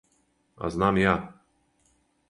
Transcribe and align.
А 0.67 0.71
знам 0.77 0.99
и 1.03 1.05
ја. 1.05 1.15